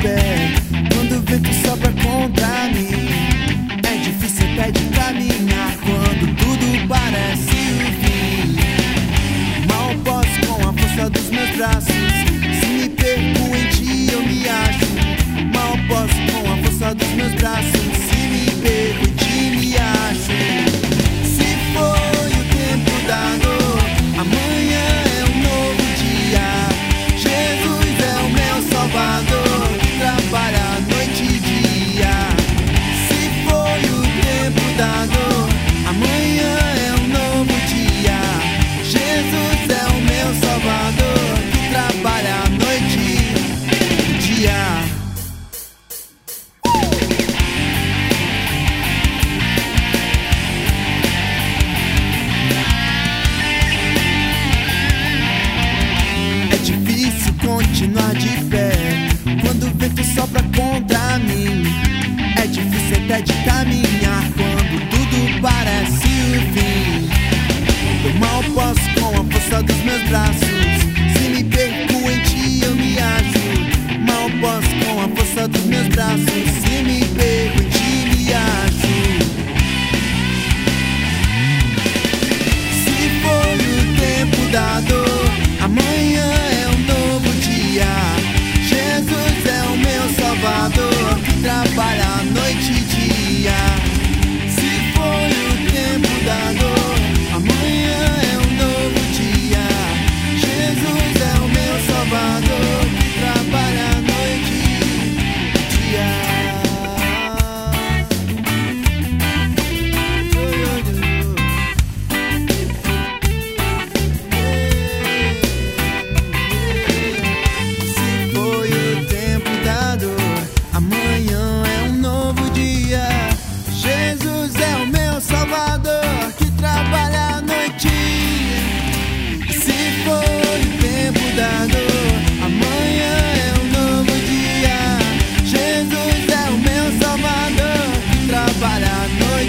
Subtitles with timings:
[0.00, 0.54] fé.
[0.92, 3.08] Quando o vento sopra contra mim,
[3.84, 5.76] é difícil até de caminhar.
[5.78, 8.56] Quando tudo parece o fim,
[9.68, 11.95] mal posso com a força dos meus braços.
[60.96, 61.62] pra mim.
[62.38, 66.08] É difícil até de caminhar quando tudo parece
[66.38, 66.45] o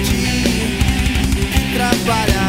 [0.03, 2.47] de trabalhar.